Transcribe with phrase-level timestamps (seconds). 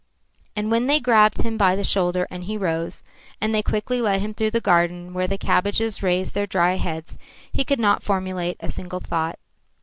[0.55, 3.03] And when they grabbed him by the shoulder and he rose,
[3.39, 7.19] and they quickly led him through the garden where the cabbages raised their dry heads,
[7.51, 9.37] he could not formulate a single thought.